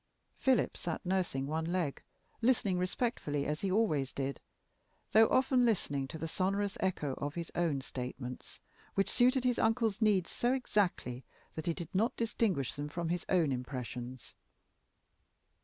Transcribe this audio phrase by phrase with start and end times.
[0.39, 2.01] Philip sat nursing one leg,
[2.41, 4.39] listening respectfully, as he always did,
[5.11, 8.59] though often listening to the sonorous echo of his own statements,
[8.95, 13.27] which suited his uncle's needs so exactly that he did not distinguish them from his
[13.29, 14.33] own impressions.